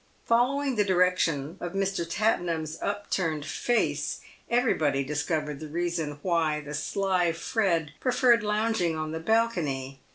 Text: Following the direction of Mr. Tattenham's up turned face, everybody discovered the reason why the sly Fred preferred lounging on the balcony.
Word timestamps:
Following 0.25 0.77
the 0.77 0.83
direction 0.83 1.57
of 1.59 1.73
Mr. 1.73 2.07
Tattenham's 2.09 2.79
up 2.81 3.11
turned 3.11 3.45
face, 3.45 4.21
everybody 4.49 5.03
discovered 5.03 5.59
the 5.59 5.67
reason 5.67 6.17
why 6.23 6.59
the 6.59 6.73
sly 6.73 7.31
Fred 7.33 7.91
preferred 7.99 8.41
lounging 8.41 8.97
on 8.97 9.11
the 9.11 9.19
balcony. 9.19 9.99